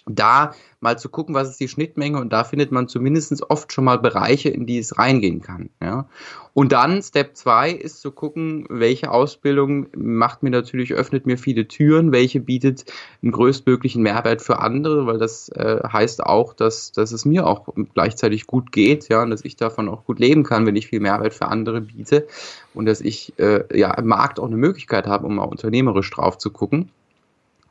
[0.09, 3.83] da mal zu gucken, was ist die Schnittmenge und da findet man zumindest oft schon
[3.83, 5.69] mal Bereiche, in die es reingehen kann.
[5.81, 6.07] Ja.
[6.53, 11.67] Und dann Step 2 ist zu gucken, welche Ausbildung macht mir natürlich, öffnet mir viele
[11.67, 12.85] Türen, welche bietet
[13.21, 17.67] einen größtmöglichen Mehrwert für andere, weil das äh, heißt auch, dass, dass es mir auch
[17.93, 20.99] gleichzeitig gut geht, ja, und dass ich davon auch gut leben kann, wenn ich viel
[20.99, 22.27] Mehrwert für andere biete
[22.73, 26.37] und dass ich äh, ja im Markt auch eine Möglichkeit habe, um mal unternehmerisch drauf
[26.37, 26.89] zu gucken.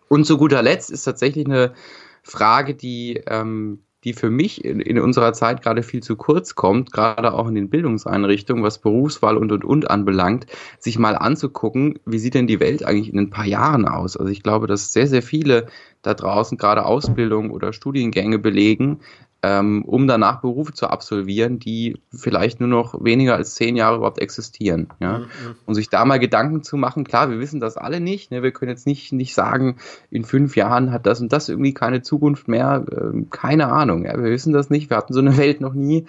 [0.08, 1.74] Und zu guter Letzt ist tatsächlich eine
[2.22, 6.92] Frage, die, ähm, die für mich in, in unserer Zeit gerade viel zu kurz kommt,
[6.92, 10.46] gerade auch in den Bildungseinrichtungen, was Berufswahl und und und anbelangt,
[10.78, 14.16] sich mal anzugucken, wie sieht denn die Welt eigentlich in ein paar Jahren aus?
[14.16, 15.66] Also ich glaube, dass sehr, sehr viele
[16.02, 19.00] da draußen gerade Ausbildung oder Studiengänge belegen,
[19.42, 24.18] ähm, um danach Berufe zu absolvieren, die vielleicht nur noch weniger als zehn Jahre überhaupt
[24.18, 24.88] existieren.
[24.98, 25.18] Ja?
[25.18, 25.26] Mhm.
[25.64, 28.32] Und sich da mal Gedanken zu machen, klar, wir wissen das alle nicht.
[28.32, 28.42] Ne?
[28.42, 29.76] Wir können jetzt nicht, nicht sagen,
[30.10, 32.84] in fünf Jahren hat das und das irgendwie keine Zukunft mehr.
[32.90, 34.04] Äh, keine Ahnung.
[34.06, 34.16] Ja?
[34.16, 34.90] Wir wissen das nicht.
[34.90, 36.06] Wir hatten so eine Welt noch nie.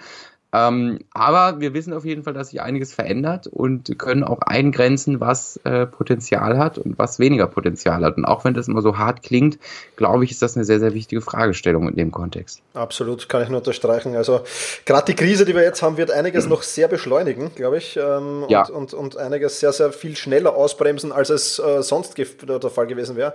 [0.52, 5.20] Ähm, aber wir wissen auf jeden Fall, dass sich einiges verändert und können auch eingrenzen,
[5.20, 8.16] was äh, Potenzial hat und was weniger Potenzial hat.
[8.16, 9.58] Und auch wenn das immer so hart klingt,
[9.96, 12.62] glaube ich, ist das eine sehr, sehr wichtige Fragestellung in dem Kontext.
[12.74, 14.16] Absolut, kann ich nur unterstreichen.
[14.16, 14.40] Also
[14.86, 17.96] gerade die Krise, die wir jetzt haben, wird einiges noch sehr beschleunigen, glaube ich.
[17.96, 18.62] Ähm, ja.
[18.62, 22.86] und, und, und, einiges sehr, sehr viel schneller ausbremsen, als es äh, sonst der Fall
[22.86, 23.34] gewesen wäre.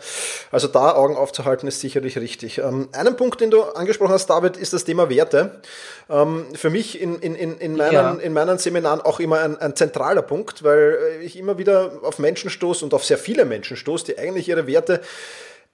[0.52, 2.58] Also da Augen aufzuhalten, ist sicherlich richtig.
[2.58, 5.62] Ähm, einen Punkt, den du angesprochen hast, David, ist das Thema Werte.
[6.10, 8.14] Ähm, für mich in, in, in, in, meinen, ja.
[8.14, 12.50] in meinen Seminaren auch immer ein, ein zentraler Punkt, weil ich immer wieder auf Menschen
[12.50, 15.02] stoße und auf sehr viele Menschen stoße, die eigentlich ihre Werte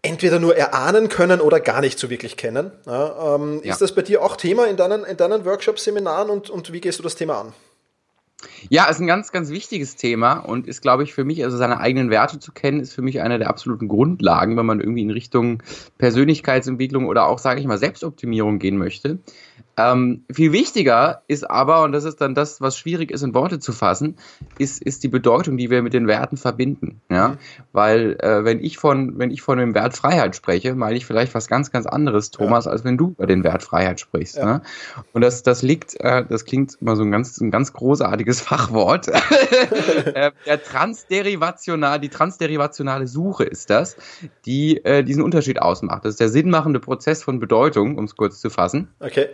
[0.01, 2.71] entweder nur erahnen können oder gar nicht so wirklich kennen.
[2.85, 3.71] Ja, ähm, ja.
[3.71, 6.81] Ist das bei dir auch Thema in deinen, in deinen Workshops, Seminaren und, und wie
[6.81, 7.53] gehst du das Thema an?
[8.69, 11.79] Ja, ist ein ganz, ganz wichtiges Thema und ist, glaube ich, für mich, also seine
[11.79, 15.11] eigenen Werte zu kennen, ist für mich eine der absoluten Grundlagen, wenn man irgendwie in
[15.11, 15.61] Richtung
[15.97, 19.19] Persönlichkeitsentwicklung oder auch, sage ich mal, Selbstoptimierung gehen möchte.
[19.77, 23.59] Ähm, viel wichtiger ist aber, und das ist dann das, was schwierig ist, in Worte
[23.59, 24.17] zu fassen,
[24.57, 27.01] ist, ist die Bedeutung, die wir mit den Werten verbinden.
[27.09, 27.29] Ja?
[27.29, 27.37] Mhm.
[27.71, 31.33] Weil äh, wenn ich von, wenn ich von dem Wert Freiheit spreche, meine ich vielleicht
[31.33, 32.71] was ganz, ganz anderes, Thomas, ja.
[32.71, 34.37] als wenn du über den Wert Freiheit sprichst.
[34.37, 34.45] Ja.
[34.45, 34.61] Ne?
[35.13, 39.07] Und das, das liegt, äh, das klingt immer so ein ganz, ein ganz großartiges Fachwort.
[40.13, 43.95] äh, der Transderivational, die transderivationale Suche ist das,
[44.45, 46.05] die äh, diesen Unterschied ausmacht.
[46.05, 48.89] Das ist der sinnmachende Prozess von Bedeutung, um es kurz zu fassen.
[48.99, 49.29] Okay.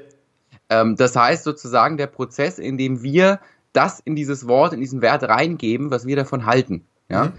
[0.69, 3.39] Ähm, das heißt sozusagen der Prozess, in dem wir
[3.73, 6.85] das in dieses Wort, in diesen Wert reingeben, was wir davon halten.
[7.09, 7.25] Ja.
[7.25, 7.33] Mhm.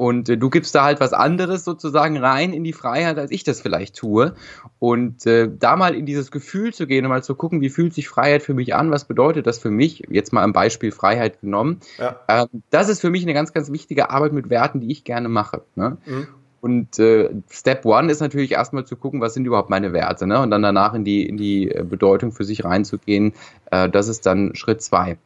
[0.00, 3.44] Und äh, du gibst da halt was anderes sozusagen rein in die Freiheit, als ich
[3.44, 4.34] das vielleicht tue.
[4.78, 7.92] Und äh, da mal in dieses Gefühl zu gehen und mal zu gucken, wie fühlt
[7.92, 11.42] sich Freiheit für mich an, was bedeutet das für mich, jetzt mal am Beispiel Freiheit
[11.42, 11.80] genommen.
[11.98, 12.18] Ja.
[12.28, 15.28] Ähm, das ist für mich eine ganz, ganz wichtige Arbeit mit Werten, die ich gerne
[15.28, 15.64] mache.
[15.74, 15.98] Ne?
[16.06, 16.28] Mhm.
[16.60, 20.40] Und äh, Step One ist natürlich erstmal zu gucken, was sind überhaupt meine Werte, ne?
[20.40, 23.32] Und dann danach in die, in die äh, Bedeutung für sich reinzugehen.
[23.70, 25.16] Äh, das ist dann Schritt zwei.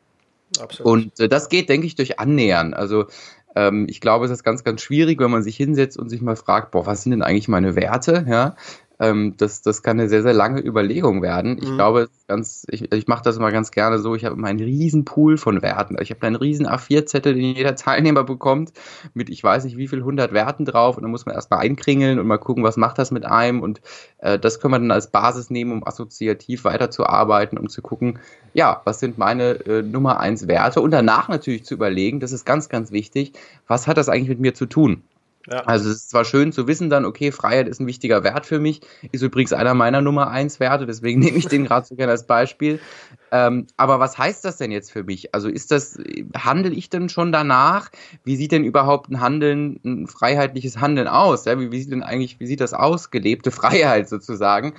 [0.60, 0.92] Absolut.
[0.92, 2.74] Und äh, das geht, denke ich, durch Annähern.
[2.74, 3.06] Also
[3.56, 6.36] ähm, ich glaube, es ist ganz, ganz schwierig, wenn man sich hinsetzt und sich mal
[6.36, 8.24] fragt, boah, was sind denn eigentlich meine Werte?
[8.28, 8.56] Ja,
[9.00, 11.58] ähm, das, das kann eine sehr, sehr lange Überlegung werden.
[11.60, 11.76] Ich mhm.
[11.76, 15.04] glaube, ganz, ich, ich mache das immer ganz gerne so, ich habe immer einen riesen
[15.04, 15.96] Pool von Werten.
[16.00, 18.72] Ich habe einen riesen A4-Zettel, den jeder Teilnehmer bekommt,
[19.12, 22.18] mit ich weiß nicht wie viel hundert Werten drauf und dann muss man erstmal einkringeln
[22.18, 23.80] und mal gucken, was macht das mit einem und
[24.18, 28.20] äh, das können wir dann als Basis nehmen, um assoziativ weiterzuarbeiten, um zu gucken,
[28.52, 32.44] ja, was sind meine äh, Nummer eins Werte und danach natürlich zu überlegen, das ist
[32.44, 33.32] ganz, ganz wichtig,
[33.66, 35.02] was hat das eigentlich mit mir zu tun?
[35.50, 35.60] Ja.
[35.64, 38.58] Also es ist zwar schön zu wissen dann, okay, Freiheit ist ein wichtiger Wert für
[38.58, 38.80] mich,
[39.12, 42.26] ist übrigens einer meiner Nummer eins Werte, deswegen nehme ich den gerade so gerne als
[42.26, 42.80] Beispiel.
[43.30, 45.34] Ähm, aber was heißt das denn jetzt für mich?
[45.34, 45.98] Also ist das,
[46.36, 47.90] handle ich denn schon danach?
[48.22, 51.44] Wie sieht denn überhaupt ein Handeln, ein freiheitliches Handeln aus?
[51.44, 53.10] Ja, wie, wie sieht denn eigentlich, wie sieht das aus?
[53.10, 54.74] Gelebte Freiheit sozusagen.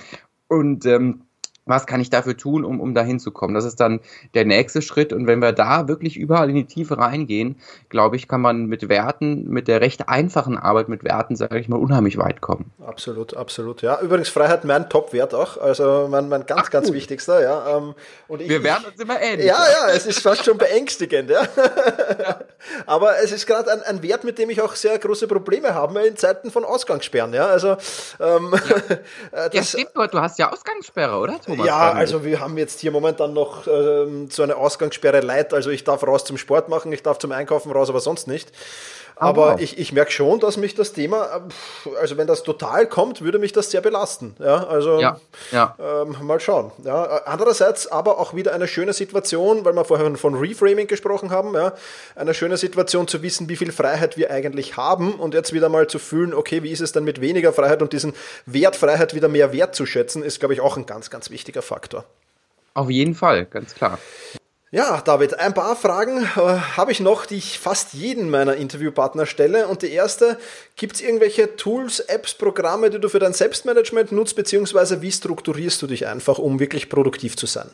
[0.47, 1.21] Und ähm,
[1.65, 3.54] was kann ich dafür tun, um, um dahin zu kommen?
[3.54, 3.99] Das ist dann
[4.34, 5.13] der nächste Schritt.
[5.13, 7.58] Und wenn wir da wirklich überall in die Tiefe reingehen,
[7.89, 11.67] glaube ich, kann man mit Werten, mit der recht einfachen Arbeit mit Werten, sage ich
[11.67, 12.71] mal, unheimlich weit kommen.
[12.86, 13.82] Absolut, absolut.
[13.82, 15.58] Ja, übrigens Freiheit mein Top-Wert auch.
[15.58, 17.41] Also mein, mein ganz, Ach, ganz wichtigster.
[17.41, 17.78] Ja.
[17.78, 17.95] Ähm,
[18.28, 19.47] und ich, wir werden uns immer ähnlich.
[19.47, 21.32] Ja, ja, es ist fast schon beängstigend.
[21.32, 21.47] Ja.
[22.86, 26.06] Aber es ist gerade ein, ein Wert, mit dem ich auch sehr große Probleme habe
[26.06, 27.34] in Zeiten von Ausgangssperren.
[27.34, 27.78] Ja, also
[28.19, 28.97] ähm, ja.
[29.32, 31.39] das, ja, stimmt, du hast ja Ausgangssperre, oder?
[31.41, 31.54] Thomas?
[31.57, 31.67] Thomas?
[31.67, 35.53] Ja, also wir haben jetzt hier momentan noch ähm, so eine Ausgangssperre leid.
[35.53, 38.51] Also ich darf raus zum Sport machen, ich darf zum Einkaufen raus, aber sonst nicht.
[39.17, 41.47] Aber ich, ich merke schon, dass mich das Thema,
[41.99, 44.36] also wenn das total kommt, würde mich das sehr belasten.
[44.39, 45.19] Ja, also ja,
[45.51, 45.75] ja.
[45.80, 46.71] Ähm, mal schauen.
[46.84, 51.54] Ja, andererseits aber auch wieder eine schöne Situation, weil wir vorher von Reframing gesprochen haben,
[51.54, 51.73] ja,
[52.15, 55.88] eine schöne Situation zu wissen, wie viel Freiheit wir eigentlich haben und jetzt wieder mal
[55.88, 58.13] zu fühlen, okay, wie ist es dann mit weniger Freiheit und diesen
[58.45, 62.04] Wert Freiheit wieder mehr wertzuschätzen, ist, glaube ich, auch ein ganz, ganz wichtiger Faktor.
[62.73, 63.97] Auf jeden Fall, ganz klar.
[64.75, 66.39] Ja, David, ein paar Fragen äh,
[66.75, 69.69] habe ich noch, die ich fast jeden meiner Interviewpartner stelle.
[69.69, 70.38] Und die erste,
[70.75, 75.81] gibt es irgendwelche Tools, Apps, Programme, die du für dein Selbstmanagement nutzt, beziehungsweise wie strukturierst
[75.81, 77.69] du dich einfach, um wirklich produktiv zu sein?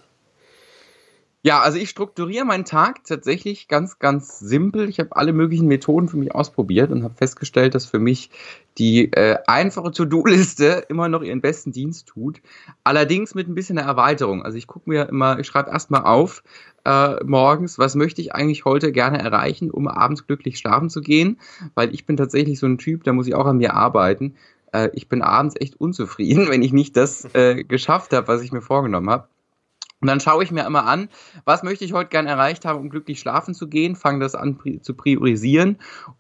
[1.44, 4.88] Ja, also ich strukturiere meinen Tag tatsächlich ganz, ganz simpel.
[4.88, 8.30] Ich habe alle möglichen Methoden für mich ausprobiert und habe festgestellt, dass für mich
[8.78, 12.42] die äh, einfache To-Do-Liste immer noch ihren besten Dienst tut.
[12.84, 14.44] Allerdings mit ein bisschen einer Erweiterung.
[14.44, 16.44] Also ich gucke mir immer, ich schreibe erstmal auf,
[16.86, 21.40] äh, morgens, was möchte ich eigentlich heute gerne erreichen, um abends glücklich schlafen zu gehen,
[21.74, 24.36] weil ich bin tatsächlich so ein Typ, da muss ich auch an mir arbeiten.
[24.74, 28.52] Äh, ich bin abends echt unzufrieden, wenn ich nicht das äh, geschafft habe, was ich
[28.52, 29.28] mir vorgenommen habe.
[30.02, 31.10] Und dann schaue ich mir immer an,
[31.46, 34.58] was möchte ich heute gern erreicht haben, um glücklich schlafen zu gehen, fange das an
[34.82, 35.78] zu priorisieren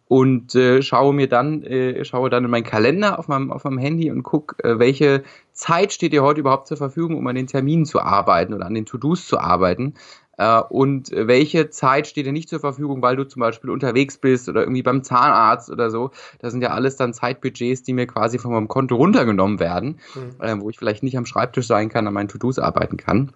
[0.08, 3.80] und äh, schaue mir dann, äh, schaue dann in meinen Kalender auf meinem, auf meinem
[3.80, 7.48] Handy und gucke, äh, welche Zeit steht dir heute überhaupt zur Verfügung, um an den
[7.48, 9.96] Terminen zu arbeiten oder an den To-Dos zu arbeiten.
[10.38, 14.48] Äh, und welche Zeit steht dir nicht zur Verfügung, weil du zum Beispiel unterwegs bist
[14.48, 16.12] oder irgendwie beim Zahnarzt oder so.
[16.39, 20.44] Das sind ja alles dann Zeitbudgets, die mir quasi von meinem Konto runtergenommen werden, mhm.
[20.44, 23.34] äh, wo ich vielleicht nicht am Schreibtisch sein kann, an meinen To-Dos arbeiten kann.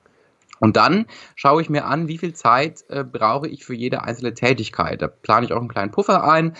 [0.59, 4.33] Und dann schaue ich mir an, wie viel Zeit äh, brauche ich für jede einzelne
[4.33, 5.01] Tätigkeit.
[5.01, 6.55] Da plane ich auch einen kleinen Puffer ein.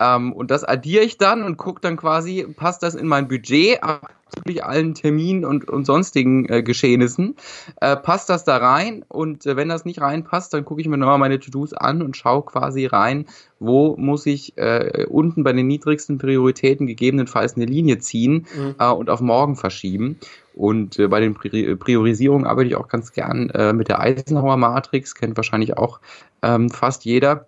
[0.00, 3.82] Ähm, und das addiere ich dann und gucke dann quasi, passt das in mein Budget,
[3.82, 7.36] abzüglich allen Terminen und, und sonstigen äh, Geschehnissen,
[7.80, 9.04] äh, passt das da rein?
[9.08, 12.16] Und äh, wenn das nicht reinpasst, dann gucke ich mir nochmal meine To-Dos an und
[12.16, 13.26] schaue quasi rein,
[13.58, 18.76] wo muss ich äh, unten bei den niedrigsten Prioritäten gegebenenfalls eine Linie ziehen mhm.
[18.78, 20.18] äh, und auf morgen verschieben.
[20.60, 25.14] Und äh, bei den Priorisierungen arbeite ich auch ganz gern äh, mit der Eisenhower Matrix,
[25.14, 26.00] kennt wahrscheinlich auch
[26.42, 27.46] ähm, fast jeder.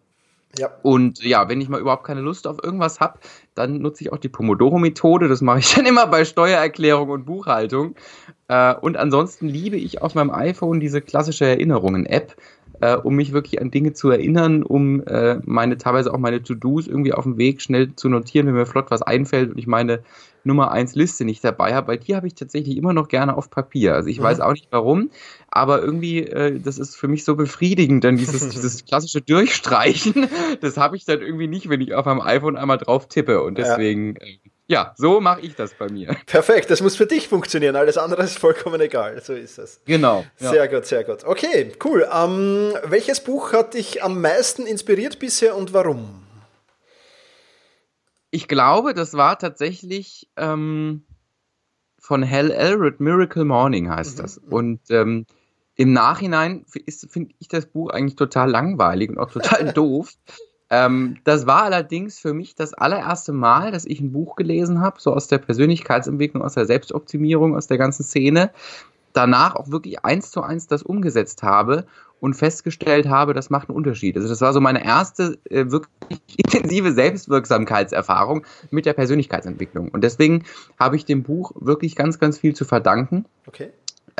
[0.58, 0.70] Ja.
[0.82, 3.18] Und ja, wenn ich mal überhaupt keine Lust auf irgendwas habe,
[3.54, 5.28] dann nutze ich auch die Pomodoro-Methode.
[5.28, 7.96] Das mache ich dann immer bei Steuererklärung und Buchhaltung.
[8.48, 12.34] Äh, und ansonsten liebe ich auf meinem iPhone diese klassische Erinnerungen-App,
[12.82, 16.88] äh, um mich wirklich an Dinge zu erinnern, um äh, meine teilweise auch meine To-Dos
[16.88, 20.02] irgendwie auf dem Weg schnell zu notieren, wenn mir flott was einfällt und ich meine
[20.42, 23.50] Nummer 1 Liste nicht dabei habe, weil die habe ich tatsächlich immer noch gerne auf
[23.50, 23.94] Papier.
[23.94, 24.24] Also ich mhm.
[24.24, 25.10] weiß auch nicht warum,
[25.48, 30.26] aber irgendwie, äh, das ist für mich so befriedigend, dann dieses, dieses klassische Durchstreichen,
[30.60, 33.58] das habe ich dann irgendwie nicht, wenn ich auf meinem iPhone einmal drauf tippe und
[33.58, 34.16] deswegen.
[34.20, 34.26] Ja.
[34.68, 36.16] Ja, so mache ich das bei mir.
[36.26, 39.20] Perfekt, das muss für dich funktionieren, alles andere ist vollkommen egal.
[39.22, 39.80] So ist es.
[39.84, 40.24] Genau.
[40.38, 40.50] Ja.
[40.50, 41.24] Sehr gut, sehr gut.
[41.24, 42.08] Okay, cool.
[42.12, 46.22] Ähm, welches Buch hat dich am meisten inspiriert bisher und warum?
[48.30, 51.04] Ich glaube, das war tatsächlich ähm,
[51.98, 54.22] von Hal Elrod, Miracle Morning heißt mhm.
[54.22, 54.38] das.
[54.38, 55.26] Und ähm,
[55.74, 60.12] im Nachhinein finde ich das Buch eigentlich total langweilig und auch total doof.
[60.72, 64.98] Ähm, das war allerdings für mich das allererste Mal, dass ich ein Buch gelesen habe,
[64.98, 68.50] so aus der Persönlichkeitsentwicklung, aus der Selbstoptimierung, aus der ganzen Szene.
[69.12, 71.84] Danach auch wirklich eins zu eins das umgesetzt habe
[72.20, 74.16] und festgestellt habe, das macht einen Unterschied.
[74.16, 75.90] Also das war so meine erste äh, wirklich
[76.38, 79.90] intensive Selbstwirksamkeitserfahrung mit der Persönlichkeitsentwicklung.
[79.90, 80.44] Und deswegen
[80.80, 83.26] habe ich dem Buch wirklich ganz, ganz viel zu verdanken.
[83.46, 83.72] Okay.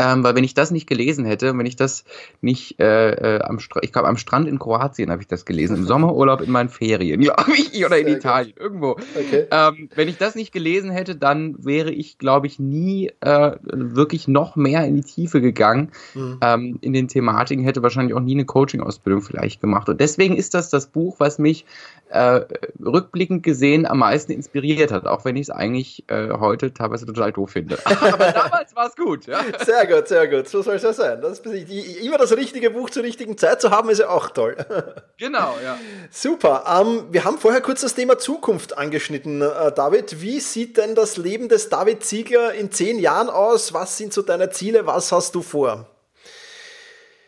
[0.03, 2.05] Ähm, weil wenn ich das nicht gelesen hätte, wenn ich das
[2.41, 5.77] nicht äh, äh, am Strand, ich glaube am Strand in Kroatien habe ich das gelesen,
[5.77, 8.63] im Sommerurlaub in meinen Ferien, glaube ich, oder in Sehr Italien, gut.
[8.63, 8.91] irgendwo.
[8.91, 9.47] Okay.
[9.51, 14.29] Ähm, wenn ich das nicht gelesen hätte, dann wäre ich, glaube ich, nie äh, wirklich
[14.29, 16.39] noch mehr in die Tiefe gegangen mhm.
[16.43, 19.89] ähm, in den Thematiken, hätte wahrscheinlich auch nie eine Coaching-Ausbildung vielleicht gemacht.
[19.89, 21.65] Und deswegen ist das das Buch, was mich
[22.13, 22.41] äh,
[22.85, 27.33] rückblickend gesehen am meisten inspiriert hat, auch wenn ich es eigentlich äh, heute teilweise total
[27.33, 27.79] doof finde.
[27.85, 29.27] Aber damals war es gut.
[29.27, 29.41] Ja.
[29.65, 30.49] Sehr gut, sehr gut.
[30.49, 31.21] So soll es ja sein.
[31.21, 34.57] Das, immer das richtige Buch zur richtigen Zeit zu haben, ist ja auch toll.
[35.19, 35.79] Genau, ja.
[36.11, 36.65] Super.
[36.67, 39.41] Ähm, wir haben vorher kurz das Thema Zukunft angeschnitten.
[39.41, 43.73] Äh, David, wie sieht denn das Leben des David Ziegler in zehn Jahren aus?
[43.73, 44.85] Was sind so deine Ziele?
[44.85, 45.87] Was hast du vor?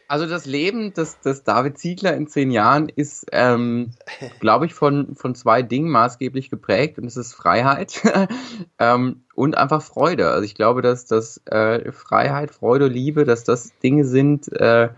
[0.06, 3.92] Also das Leben des, des David Ziegler in zehn Jahren ist, ähm,
[4.40, 8.02] glaube ich, von, von zwei Dingen maßgeblich geprägt und das ist Freiheit
[8.78, 10.28] ähm, und einfach Freude.
[10.28, 14.90] Also ich glaube, dass das äh, Freiheit, Freude, Liebe, dass das Dinge sind, äh,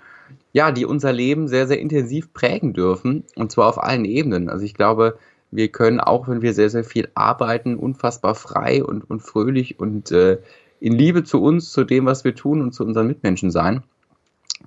[0.52, 4.48] ja, die unser Leben sehr, sehr intensiv prägen dürfen und zwar auf allen Ebenen.
[4.48, 5.18] Also ich glaube,
[5.50, 10.10] wir können auch, wenn wir sehr, sehr viel arbeiten, unfassbar frei und, und fröhlich und
[10.10, 10.38] äh,
[10.80, 13.82] in Liebe zu uns, zu dem, was wir tun und zu unseren Mitmenschen sein.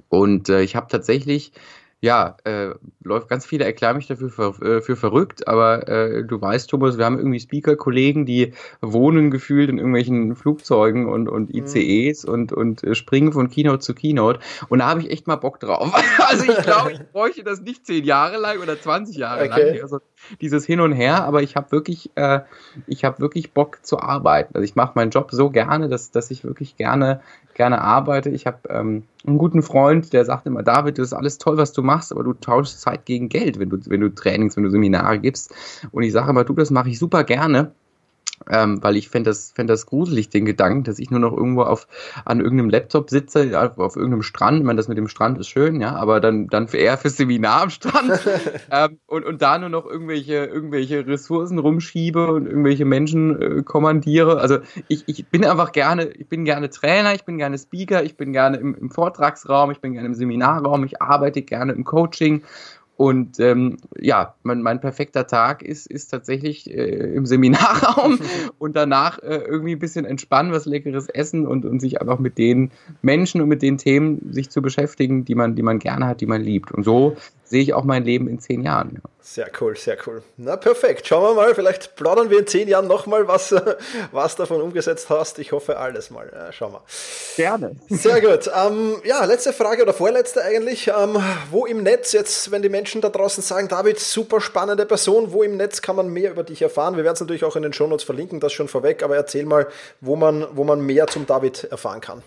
[0.07, 1.51] Und äh, ich habe tatsächlich,
[2.01, 6.39] ja, äh, läuft ganz viele erklären mich dafür für, äh, für verrückt, aber äh, du
[6.39, 11.53] weißt, Thomas, wir haben irgendwie Speaker-Kollegen, die wohnen gefühlt in irgendwelchen Flugzeugen und, und.
[11.53, 12.33] ICEs mhm.
[12.33, 14.39] und, und äh, springen von Keynote zu Keynote.
[14.69, 15.91] Und da habe ich echt mal Bock drauf.
[16.19, 19.71] also ich glaube, ich bräuchte das nicht zehn Jahre lang oder 20 Jahre okay.
[19.71, 19.81] lang.
[19.81, 19.99] Also
[20.39, 22.41] dieses Hin und Her, aber ich habe wirklich, äh,
[22.87, 24.55] ich habe wirklich Bock zu arbeiten.
[24.55, 27.19] Also ich mache meinen Job so gerne, dass, dass ich wirklich gerne
[27.59, 28.29] gerne arbeite.
[28.29, 31.73] Ich habe ähm, einen guten Freund, der sagt immer, David, das ist alles toll, was
[31.73, 34.69] du machst, aber du tauschst Zeit gegen Geld, wenn du, wenn du Trainings, wenn du
[34.69, 35.53] Seminare gibst.
[35.91, 37.73] Und ich sage immer, du, das mache ich super gerne
[38.49, 41.63] ähm, weil ich fände das, fänd das gruselig, den Gedanken, dass ich nur noch irgendwo
[41.63, 41.87] auf,
[42.25, 44.59] an irgendeinem Laptop sitze, auf, auf irgendeinem Strand.
[44.59, 47.63] Ich meine, das mit dem Strand ist schön, ja, aber dann, dann eher fürs Seminar
[47.63, 48.19] am Strand
[48.71, 54.39] ähm, und, und da nur noch irgendwelche, irgendwelche Ressourcen rumschiebe und irgendwelche Menschen äh, kommandiere.
[54.39, 58.17] Also ich, ich bin einfach gerne, ich bin gerne Trainer, ich bin gerne Speaker, ich
[58.17, 62.43] bin gerne im, im Vortragsraum, ich bin gerne im Seminarraum, ich arbeite gerne im Coaching
[62.99, 68.19] und ähm, ja, mein, mein perfekter Tag ist, ist tatsächlich äh, im Seminarraum
[68.59, 72.37] und danach äh, irgendwie ein bisschen entspannen, was leckeres essen und, und sich einfach mit
[72.37, 76.19] den Menschen und mit den Themen sich zu beschäftigen, die man, die man gerne hat,
[76.19, 76.73] die man liebt.
[76.73, 77.15] Und so
[77.49, 78.91] sehe ich auch mein Leben in zehn Jahren.
[78.95, 79.09] Ja.
[79.21, 80.23] Sehr cool, sehr cool.
[80.37, 81.05] Na perfekt.
[81.05, 83.53] Schauen wir mal, vielleicht plaudern wir in zehn Jahren nochmal, was,
[84.11, 85.37] was davon umgesetzt hast.
[85.37, 86.31] Ich hoffe alles mal.
[86.33, 86.81] Ja, schauen wir.
[87.35, 87.75] Gerne.
[87.89, 88.49] Sehr gut.
[88.55, 90.87] Ähm, ja, letzte Frage oder vorletzte eigentlich.
[90.87, 95.31] Ähm, wo im Netz jetzt, wenn die Menschen da draußen sagen, David, super spannende Person,
[95.31, 96.97] wo im Netz kann man mehr über dich erfahren?
[96.97, 99.67] Wir werden es natürlich auch in den Shownotes verlinken, das schon vorweg, aber erzähl mal,
[100.01, 102.23] wo man, wo man mehr zum David erfahren kann.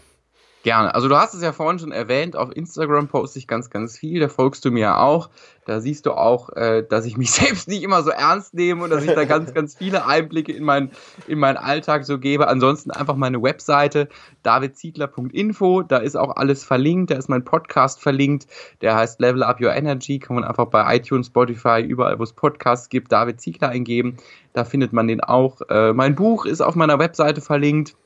[0.62, 0.94] Gerne.
[0.94, 4.20] Also du hast es ja vorhin schon erwähnt, auf Instagram poste ich ganz, ganz viel,
[4.20, 5.29] da folgst du mir auch.
[5.64, 8.90] Da siehst du auch, äh, dass ich mich selbst nicht immer so ernst nehme und
[8.90, 10.90] dass ich da ganz, ganz viele Einblicke in, mein,
[11.27, 12.46] in meinen Alltag so gebe.
[12.46, 14.09] Ansonsten einfach meine Webseite
[14.44, 18.46] davidziegler.info, da ist auch alles verlinkt, da ist mein Podcast verlinkt,
[18.83, 22.33] der heißt Level Up Your Energy, kann man einfach bei iTunes, Spotify, überall wo es
[22.33, 24.16] Podcasts gibt, David Ziegler eingeben,
[24.53, 25.61] da findet man den auch.
[25.68, 27.96] Äh, mein Buch ist auf meiner Webseite verlinkt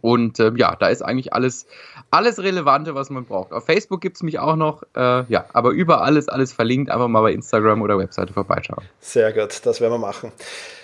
[0.00, 1.66] und äh, ja, da ist eigentlich alles,
[2.10, 3.52] alles Relevante, was man braucht.
[3.52, 6.90] Auf Facebook gibt es mich auch noch, äh, ja, aber überall ist alles verlinkt.
[6.90, 8.84] Einfach mal bei Instagram oder Webseite vorbeischauen.
[9.00, 10.32] Sehr gut, das werden wir machen.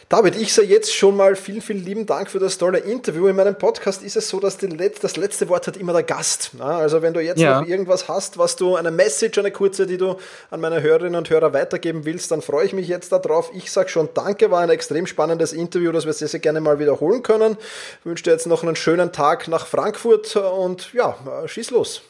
[0.08, 3.26] David, ich sage jetzt schon mal vielen, vielen lieben Dank für das tolle Interview.
[3.26, 6.52] In meinem Podcast ist es so, dass Let das letzte Wort hat immer der Gast.
[6.60, 7.60] Also wenn du jetzt ja.
[7.60, 10.14] noch irgendwas hast, was du, eine Message, eine kurze, die du
[10.52, 13.50] an meine Hörerinnen und Hörer weitergeben willst, dann freue ich mich jetzt darauf.
[13.52, 16.78] Ich sage schon Danke, war ein extrem spannendes Interview, das wir sehr, sehr gerne mal
[16.78, 17.56] wiederholen können.
[17.98, 21.16] Ich wünsche dir jetzt noch einen schönen Tag nach Frankfurt und ja,
[21.46, 22.02] schieß los.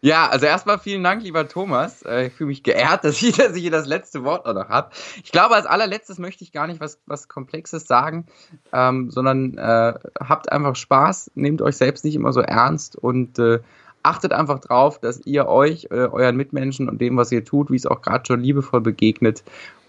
[0.00, 2.02] Ja, also erstmal vielen Dank, lieber Thomas.
[2.02, 4.90] Äh, ich fühle mich geehrt, dass ich, dass ich hier das letzte Wort noch habe.
[5.24, 8.26] Ich glaube, als allerletztes möchte ich gar nicht was, was Komplexes sagen,
[8.72, 13.58] ähm, sondern äh, habt einfach Spaß, nehmt euch selbst nicht immer so ernst und äh,
[14.04, 17.76] achtet einfach drauf, dass ihr euch, äh, euren Mitmenschen und dem, was ihr tut, wie
[17.76, 19.42] es auch gerade schon liebevoll begegnet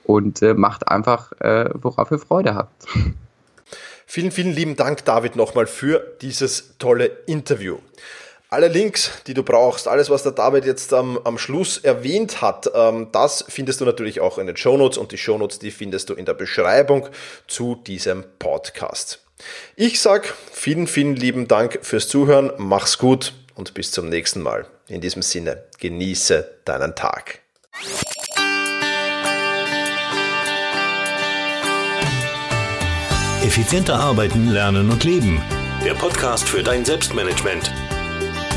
[0.03, 2.87] und äh, macht einfach, äh, worauf ihr Freude habt.
[4.07, 7.77] Vielen, vielen lieben Dank, David, nochmal für dieses tolle Interview.
[8.51, 12.67] Alle Links, die du brauchst, alles, was der David jetzt am, am Schluss erwähnt hat,
[12.73, 16.15] ähm, das findest du natürlich auch in den Shownotes und die Shownotes, die findest du
[16.15, 17.07] in der Beschreibung
[17.47, 19.23] zu diesem Podcast.
[19.75, 24.65] Ich sag vielen, vielen lieben Dank fürs Zuhören, mach's gut und bis zum nächsten Mal.
[24.87, 27.41] In diesem Sinne, genieße deinen Tag.
[33.43, 35.39] Effizienter arbeiten, lernen und leben.
[35.85, 37.71] Der Podcast für dein Selbstmanagement